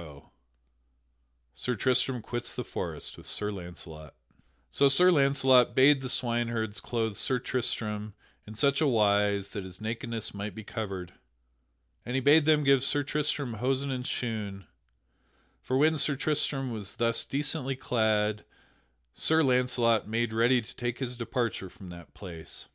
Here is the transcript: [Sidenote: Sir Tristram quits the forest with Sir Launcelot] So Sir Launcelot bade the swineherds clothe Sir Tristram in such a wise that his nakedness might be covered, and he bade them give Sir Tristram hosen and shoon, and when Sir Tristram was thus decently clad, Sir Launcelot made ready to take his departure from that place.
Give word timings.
[Sidenote: 0.00 0.30
Sir 1.54 1.74
Tristram 1.74 2.22
quits 2.22 2.54
the 2.54 2.64
forest 2.64 3.18
with 3.18 3.26
Sir 3.26 3.52
Launcelot] 3.52 4.14
So 4.70 4.88
Sir 4.88 5.10
Launcelot 5.10 5.74
bade 5.74 6.00
the 6.00 6.08
swineherds 6.08 6.80
clothe 6.80 7.16
Sir 7.16 7.38
Tristram 7.38 8.14
in 8.46 8.54
such 8.54 8.80
a 8.80 8.86
wise 8.86 9.50
that 9.50 9.64
his 9.64 9.78
nakedness 9.78 10.32
might 10.32 10.54
be 10.54 10.64
covered, 10.64 11.12
and 12.06 12.14
he 12.14 12.22
bade 12.22 12.46
them 12.46 12.64
give 12.64 12.82
Sir 12.82 13.02
Tristram 13.02 13.52
hosen 13.60 13.90
and 13.90 14.06
shoon, 14.06 14.66
and 15.68 15.78
when 15.78 15.98
Sir 15.98 16.16
Tristram 16.16 16.72
was 16.72 16.94
thus 16.94 17.26
decently 17.26 17.76
clad, 17.76 18.46
Sir 19.14 19.42
Launcelot 19.42 20.08
made 20.08 20.32
ready 20.32 20.62
to 20.62 20.76
take 20.76 20.98
his 21.00 21.18
departure 21.18 21.68
from 21.68 21.90
that 21.90 22.14
place. 22.14 22.68